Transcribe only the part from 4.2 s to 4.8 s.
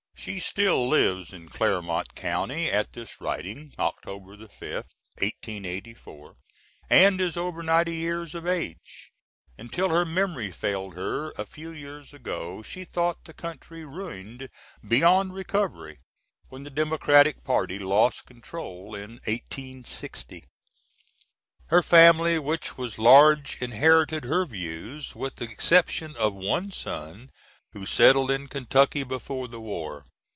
5th,